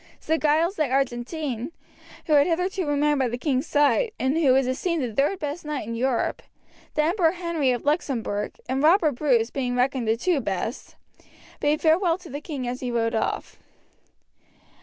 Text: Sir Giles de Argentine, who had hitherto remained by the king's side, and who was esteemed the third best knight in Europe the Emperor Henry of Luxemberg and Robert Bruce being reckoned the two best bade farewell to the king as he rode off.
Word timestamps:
Sir 0.19 0.39
Giles 0.39 0.77
de 0.77 0.89
Argentine, 0.89 1.71
who 2.25 2.33
had 2.33 2.47
hitherto 2.47 2.87
remained 2.87 3.19
by 3.19 3.27
the 3.27 3.37
king's 3.37 3.67
side, 3.67 4.13
and 4.19 4.35
who 4.35 4.51
was 4.53 4.65
esteemed 4.65 5.03
the 5.03 5.13
third 5.13 5.37
best 5.37 5.63
knight 5.63 5.87
in 5.87 5.93
Europe 5.93 6.41
the 6.95 7.03
Emperor 7.03 7.33
Henry 7.33 7.69
of 7.69 7.83
Luxemberg 7.85 8.59
and 8.67 8.81
Robert 8.81 9.11
Bruce 9.11 9.51
being 9.51 9.75
reckoned 9.75 10.07
the 10.07 10.17
two 10.17 10.39
best 10.41 10.95
bade 11.59 11.81
farewell 11.81 12.17
to 12.17 12.31
the 12.31 12.41
king 12.41 12.67
as 12.67 12.79
he 12.79 12.89
rode 12.89 13.13
off. 13.13 13.59